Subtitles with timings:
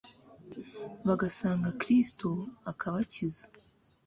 [1.07, 2.29] bagasanga Kristo
[2.71, 3.45] akabakiza